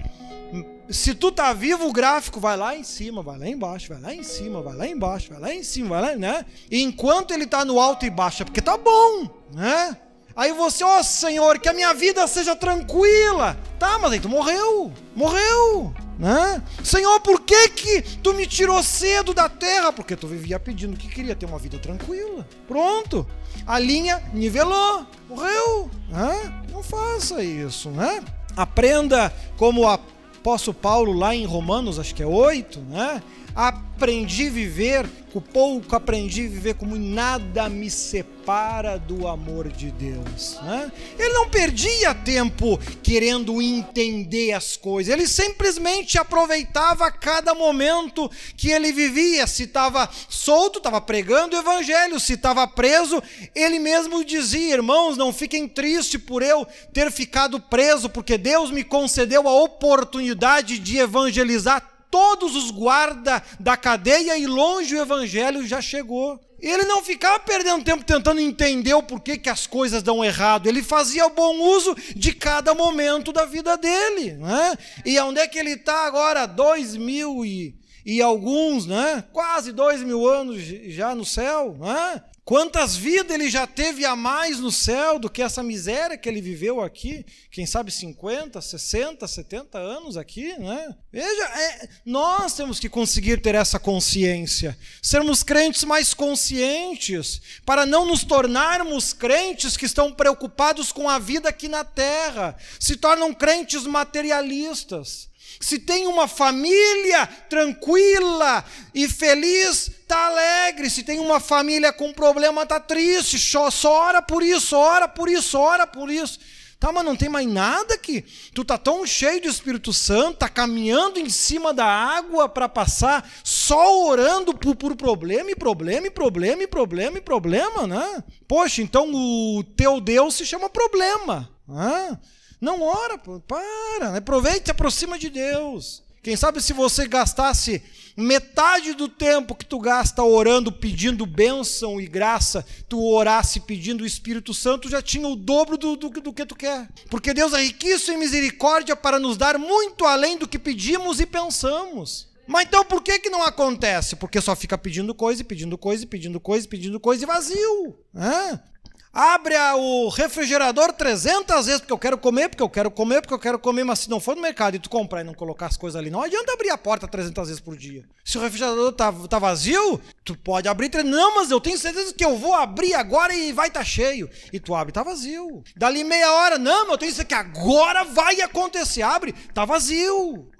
[0.90, 4.14] Se tu tá vivo, o gráfico vai lá em cima, vai lá embaixo, vai lá
[4.14, 6.46] em cima, vai lá embaixo, vai lá em cima, vai lá, né?
[6.70, 9.96] E enquanto ele tá no alto e baixo, é porque tá bom, né?
[10.36, 13.56] Aí você, ó oh, Senhor, que a minha vida seja tranquila.
[13.78, 14.92] Tá, mas aí tu morreu.
[15.14, 15.94] Morreu.
[16.18, 16.60] Né?
[16.82, 19.92] Senhor, por que que tu me tirou cedo da terra?
[19.92, 22.46] Porque tu vivia pedindo que queria ter uma vida tranquila.
[22.66, 23.24] Pronto.
[23.64, 25.06] A linha nivelou.
[25.28, 25.88] Morreu.
[26.08, 26.64] Né?
[26.72, 28.20] Não faça isso, né?
[28.56, 29.98] Aprenda como a
[30.44, 33.22] apóstolo Paulo lá em Romanos, acho que é 8, né?
[33.54, 39.92] Aprendi a viver, com pouco aprendi a viver como nada me separa do amor de
[39.92, 40.58] Deus.
[40.62, 40.90] Né?
[41.18, 48.92] Ele não perdia tempo querendo entender as coisas, ele simplesmente aproveitava cada momento que ele
[48.92, 49.46] vivia.
[49.46, 53.22] Se estava solto, estava pregando o evangelho, se estava preso,
[53.54, 58.82] ele mesmo dizia: Irmãos, não fiquem tristes por eu ter ficado preso, porque Deus me
[58.82, 65.82] concedeu a oportunidade de evangelizar todos os guarda da cadeia e longe o evangelho já
[65.82, 66.38] chegou.
[66.60, 70.68] Ele não ficava perdendo tempo tentando entender o porquê que as coisas dão errado.
[70.68, 74.34] Ele fazia bom uso de cada momento da vida dele.
[74.34, 74.78] Né?
[75.04, 76.46] E onde é que ele está agora?
[76.46, 77.74] Dois mil e,
[78.06, 79.24] e alguns, né?
[79.32, 81.76] quase dois mil anos já no céu.
[81.80, 82.22] Né?
[82.44, 86.42] Quantas vidas ele já teve a mais no céu do que essa miséria que ele
[86.42, 87.24] viveu aqui?
[87.50, 90.94] Quem sabe 50, 60, 70 anos aqui, né?
[91.10, 98.04] Veja, é, nós temos que conseguir ter essa consciência, sermos crentes mais conscientes, para não
[98.04, 103.84] nos tornarmos crentes que estão preocupados com a vida aqui na terra, se tornam crentes
[103.84, 105.32] materialistas.
[105.60, 108.64] Se tem uma família tranquila
[108.94, 110.90] e feliz, está alegre.
[110.90, 113.38] Se tem uma família com problema, está triste.
[113.38, 116.38] Só, só ora por isso, ora por isso, ora por isso.
[116.84, 118.22] Tá, mas não tem mais nada que
[118.52, 123.26] tu tá tão cheio do Espírito Santo, tá caminhando em cima da água para passar,
[123.42, 128.22] só orando por, por problema e problema e problema e problema e problema, né?
[128.46, 131.50] Poxa, então o teu Deus se chama problema.
[131.66, 132.18] Né?
[132.64, 134.18] Não ora, para, né?
[134.18, 136.02] aproveite, aproxima de Deus.
[136.22, 137.82] Quem sabe se você gastasse
[138.16, 144.06] metade do tempo que tu gasta orando, pedindo bênção e graça, tu orasse pedindo o
[144.06, 146.88] Espírito Santo, já tinha o dobro do, do, do que tu quer.
[147.10, 151.26] Porque Deus é riquíssimo em misericórdia para nos dar muito além do que pedimos e
[151.26, 152.28] pensamos.
[152.46, 154.16] Mas então por que, que não acontece?
[154.16, 157.98] Porque só fica pedindo coisa, pedindo coisa, pedindo coisa, pedindo coisa e vazio.
[158.14, 158.73] É?
[159.14, 163.38] Abre o refrigerador 300 vezes porque eu quero comer, porque eu quero comer, porque eu
[163.38, 165.76] quero comer, mas se não for no mercado e tu comprar e não colocar as
[165.76, 168.04] coisas ali, não adianta abrir a porta 300 vezes por dia.
[168.24, 170.90] Se o refrigerador tá, tá vazio, tu pode abrir.
[171.04, 174.28] Não, mas eu tenho certeza que eu vou abrir agora e vai estar tá cheio.
[174.52, 175.62] E tu abre, tá vazio.
[175.76, 179.02] Dali meia hora, não, mas eu tenho certeza que agora vai acontecer.
[179.02, 180.50] Abre, tá vazio.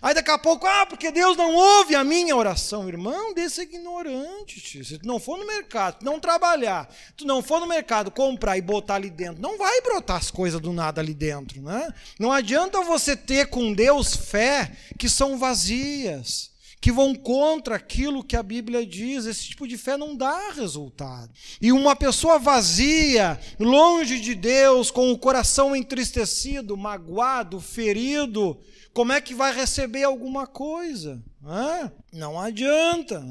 [0.00, 2.88] Aí daqui a pouco, ah, porque Deus não ouve a minha oração.
[2.88, 4.84] Irmão, desse ignorante.
[4.84, 7.79] Se tu não for no mercado, tu não trabalhar, tu não for no mercado,
[8.10, 11.92] comprar e botar ali dentro, não vai brotar as coisas do nada ali dentro, né?
[12.18, 16.50] Não adianta você ter com Deus fé que são vazias,
[16.80, 19.26] que vão contra aquilo que a Bíblia diz.
[19.26, 21.30] Esse tipo de fé não dá resultado.
[21.60, 28.58] E uma pessoa vazia, longe de Deus, com o coração entristecido, magoado, ferido,
[28.92, 31.22] como é que vai receber alguma coisa?
[32.12, 33.22] Não adianta.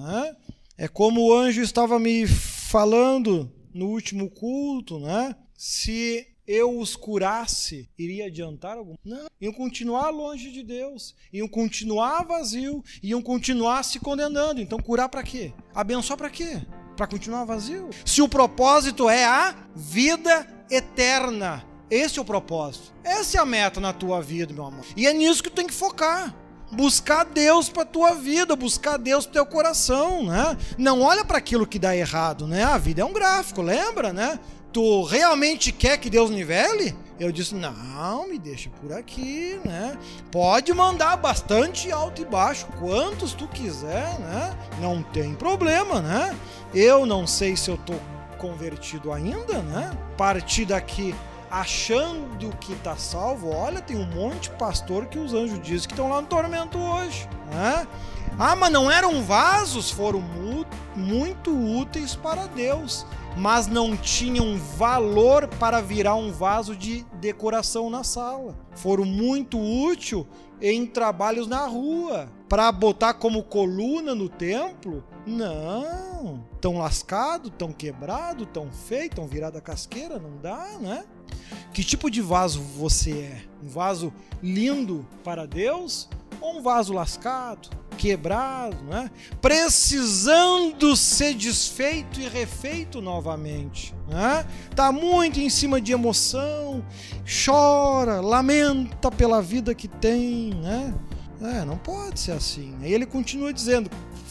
[0.77, 5.35] É como o anjo estava me falando no último culto, né?
[5.57, 8.95] Se eu os curasse, iria adiantar algum?
[9.05, 9.27] Não.
[9.39, 14.59] Iam continuar longe de Deus, iam continuar vazio, iam continuar se condenando.
[14.59, 15.53] Então, curar para quê?
[15.75, 16.61] Abençoar para quê?
[16.97, 17.89] Para continuar vazio.
[18.03, 22.93] Se o propósito é a vida eterna, esse é o propósito.
[23.03, 24.85] Essa é a meta na tua vida, meu amor.
[24.95, 26.35] E é nisso que tu tem que focar
[26.71, 30.57] buscar Deus para tua vida, buscar Deus para teu coração, né?
[30.77, 32.63] Não olha para aquilo que dá errado, né?
[32.63, 34.39] A vida é um gráfico, lembra, né?
[34.71, 36.95] Tu realmente quer que Deus nivele?
[37.19, 39.97] Eu disse: "Não, me deixa por aqui, né?
[40.31, 44.55] Pode mandar bastante alto e baixo, quantos tu quiser, né?
[44.79, 46.35] Não tem problema, né?
[46.73, 47.95] Eu não sei se eu tô
[48.37, 49.91] convertido ainda, né?
[50.15, 51.15] Partir daqui
[51.49, 55.93] achando que está salvo, olha, tem um monte de pastor que os anjos dizem que
[55.93, 57.27] estão lá no tormento hoje.
[57.51, 57.87] Né?
[58.37, 60.21] Ah, mas não eram vasos, foram
[60.95, 68.03] muito úteis para Deus, mas não tinham valor para virar um vaso de decoração na
[68.03, 68.55] sala.
[68.75, 70.27] Foram muito úteis
[70.61, 75.03] em trabalhos na rua, para botar como coluna no templo?
[75.25, 76.43] Não.
[76.59, 81.05] Tão lascado, tão quebrado, tão feio, tão virado a casqueira, não dá, né?
[81.73, 83.41] Que tipo de vaso você é?
[83.63, 86.09] Um vaso lindo para Deus
[86.41, 89.11] ou um vaso lascado, quebrado, né?
[89.41, 93.93] precisando ser desfeito e refeito novamente?
[94.07, 94.45] Né?
[94.75, 96.83] Tá muito em cima de emoção,
[97.45, 100.93] chora, lamenta pela vida que tem, né?
[101.41, 102.75] É, não pode ser assim.
[102.81, 103.89] Aí ele continua dizendo: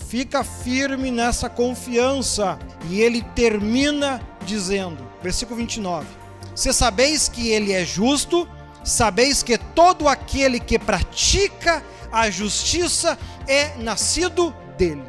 [0.08, 2.58] fica firme nessa confiança.
[2.88, 6.18] E ele termina dizendo, versículo 29
[6.58, 8.48] se sabeis que ele é justo,
[8.82, 15.04] sabeis que todo aquele que pratica a justiça é nascido dele.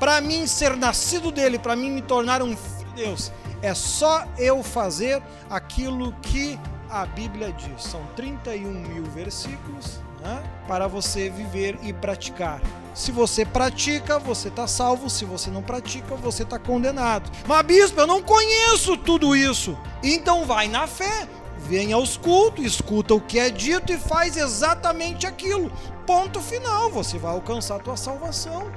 [0.00, 3.30] Para mim ser nascido dele, para mim me tornar um filho de Deus,
[3.62, 6.58] é só eu fazer aquilo que
[6.90, 7.84] a Bíblia diz.
[7.84, 10.42] São 31 mil versículos né?
[10.66, 12.60] para você viver e praticar.
[12.94, 15.08] Se você pratica, você está salvo.
[15.08, 17.30] Se você não pratica, você está condenado.
[17.46, 19.76] Mas, bispo, eu não conheço tudo isso.
[20.02, 21.26] Então vai na fé,
[21.58, 25.72] vem aos cultos, escuta o que é dito e faz exatamente aquilo.
[26.06, 26.90] Ponto final.
[26.90, 28.70] Você vai alcançar a tua salvação.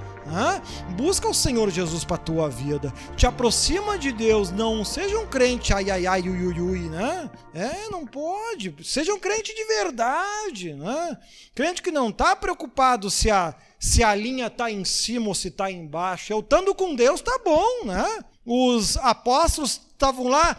[0.95, 2.93] Busca o Senhor Jesus para tua vida.
[3.15, 4.51] Te aproxima de Deus.
[4.51, 7.29] Não seja um crente ai ai ai ui ui ui, né?
[7.53, 8.75] É, não pode.
[8.83, 11.17] Seja um crente de verdade, né?
[11.53, 15.49] Crente que não está preocupado se a se a linha está em cima ou se
[15.49, 16.33] está embaixo.
[16.33, 18.23] Eu estando com Deus tá bom, né?
[18.45, 20.57] Os apóstolos estavam lá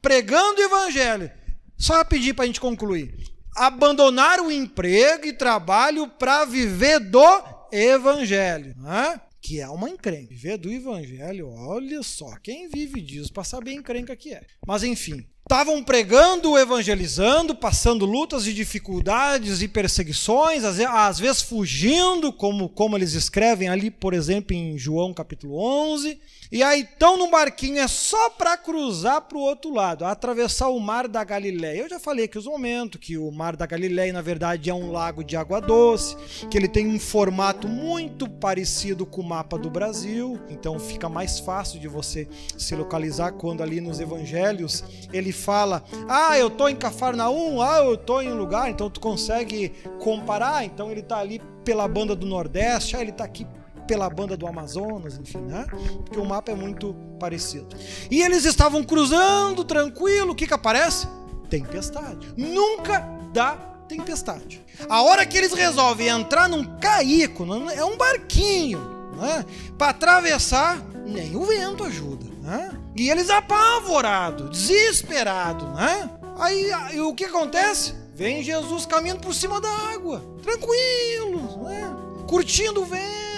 [0.00, 1.30] pregando o evangelho.
[1.76, 3.14] Só pedir para a gente concluir.
[3.56, 9.20] Abandonar o emprego e trabalho para viver do evangelho, né?
[9.40, 10.28] que é uma encrenca.
[10.28, 14.44] Viver do evangelho, olha só, quem vive disso para saber a encrenca que é.
[14.66, 22.68] Mas enfim, estavam pregando, evangelizando, passando lutas e dificuldades e perseguições, às vezes fugindo, como,
[22.68, 26.20] como eles escrevem ali, por exemplo, em João capítulo 11
[26.50, 30.80] e aí estão no barquinho, é só para cruzar para o outro lado, atravessar o
[30.80, 31.82] mar da Galileia.
[31.82, 34.90] Eu já falei aqui os momentos que o mar da Galileia, na verdade, é um
[34.90, 36.16] lago de água doce,
[36.50, 41.38] que ele tem um formato muito parecido com o mapa do Brasil, então fica mais
[41.38, 42.26] fácil de você
[42.56, 44.82] se localizar quando ali nos evangelhos
[45.12, 49.00] ele fala: "Ah, eu tô em Cafarnaum, ah, eu tô em um lugar", então tu
[49.00, 53.46] consegue comparar, então ele está ali pela banda do Nordeste, ah, ele está aqui
[53.86, 55.64] pela banda do Amazonas, enfim, né?
[56.04, 57.74] Porque o mapa é muito parecido.
[58.10, 61.08] E eles estavam cruzando tranquilo, o que que aparece?
[61.48, 62.28] Tempestade.
[62.36, 63.00] Nunca
[63.32, 63.56] dá
[63.88, 64.62] tempestade.
[64.88, 68.78] A hora que eles resolvem entrar num caico, é um barquinho,
[69.16, 69.44] né?
[69.78, 72.70] Para atravessar, nem o vento ajuda, né?
[72.96, 76.10] E eles apavorados, desesperados, né?
[76.38, 77.94] Aí, aí o que acontece?
[78.14, 81.94] Vem Jesus caminhando por cima da água, tranquilo, né?
[82.26, 83.28] Curtindo o vento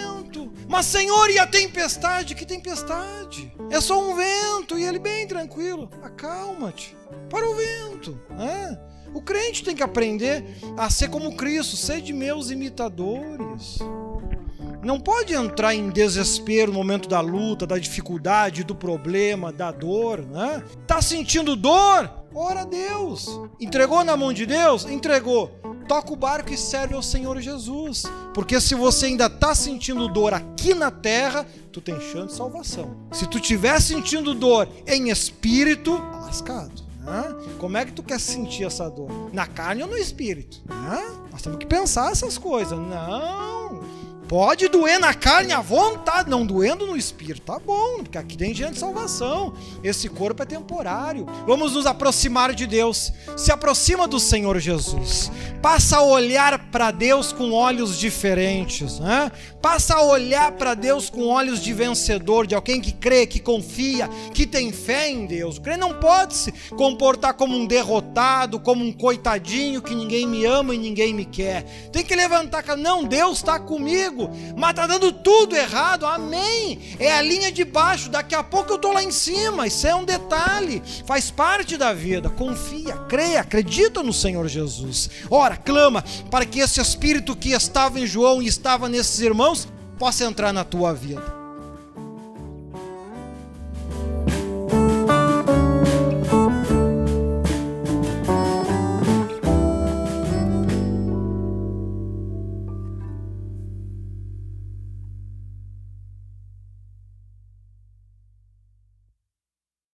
[0.70, 2.36] mas, Senhor, e a tempestade?
[2.36, 3.52] Que tempestade?
[3.70, 5.90] É só um vento e ele bem tranquilo.
[6.00, 6.96] Acalma-te.
[7.28, 8.16] Para o vento.
[8.30, 8.78] Né?
[9.12, 10.44] O crente tem que aprender
[10.76, 13.78] a ser como Cristo, ser de meus imitadores.
[14.82, 20.22] Não pode entrar em desespero no momento da luta, da dificuldade, do problema, da dor,
[20.22, 20.62] né?
[20.86, 22.10] Tá sentindo dor?
[22.34, 23.28] Ora a Deus.
[23.60, 24.84] Entregou na mão de Deus?
[24.84, 25.50] Entregou
[25.90, 28.04] toca o barco e serve ao Senhor Jesus.
[28.32, 32.96] Porque se você ainda está sentindo dor aqui na terra, tu tem chance de salvação.
[33.10, 36.80] Se tu estiver sentindo dor em espírito, tá lascado.
[37.00, 37.34] Né?
[37.58, 39.10] Como é que tu quer sentir essa dor?
[39.32, 40.62] Na carne ou no espírito?
[40.68, 41.12] Né?
[41.32, 42.78] Nós temos que pensar essas coisas.
[42.78, 43.82] Não.
[44.30, 47.42] Pode doer na carne à vontade, não doendo no espírito.
[47.42, 49.54] Tá bom, porque aqui tem gente de salvação.
[49.82, 51.26] Esse corpo é temporário.
[51.48, 53.12] Vamos nos aproximar de Deus.
[53.36, 55.32] Se aproxima do Senhor Jesus.
[55.60, 59.00] Passa a olhar para Deus com olhos diferentes.
[59.00, 59.32] Né?
[59.60, 64.08] Passa a olhar para Deus com olhos de vencedor, de alguém que crê, que confia,
[64.32, 65.56] que tem fé em Deus.
[65.56, 70.46] O crente não pode se comportar como um derrotado, como um coitadinho que ninguém me
[70.46, 71.64] ama e ninguém me quer.
[71.90, 76.04] Tem que levantar, não, Deus está comigo comigo, mas tá dando tudo errado.
[76.04, 76.96] Amém.
[76.98, 78.10] É a linha de baixo.
[78.10, 79.66] Daqui a pouco eu tô lá em cima.
[79.66, 80.82] Isso é um detalhe.
[81.06, 82.28] Faz parte da vida.
[82.28, 85.08] Confia, creia, acredita no Senhor Jesus.
[85.30, 89.68] Ora, clama para que esse espírito que estava em João e estava nesses irmãos
[89.98, 91.39] possa entrar na tua vida.